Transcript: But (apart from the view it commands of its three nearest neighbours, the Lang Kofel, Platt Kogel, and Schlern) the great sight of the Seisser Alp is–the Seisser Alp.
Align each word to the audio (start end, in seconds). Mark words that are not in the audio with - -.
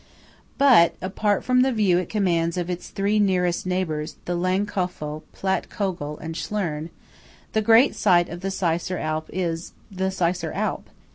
But 0.57 0.95
(apart 0.99 1.43
from 1.43 1.61
the 1.61 1.71
view 1.71 1.99
it 1.99 2.09
commands 2.09 2.57
of 2.57 2.71
its 2.71 2.87
three 2.89 3.19
nearest 3.19 3.67
neighbours, 3.67 4.15
the 4.25 4.33
Lang 4.33 4.65
Kofel, 4.65 5.21
Platt 5.31 5.69
Kogel, 5.69 6.17
and 6.17 6.33
Schlern) 6.33 6.89
the 7.53 7.61
great 7.61 7.93
sight 7.93 8.27
of 8.27 8.39
the 8.41 8.49
Seisser 8.49 8.99
Alp 8.99 9.29
is–the 9.31 10.09
Seisser 10.09 10.51
Alp. 10.55 10.89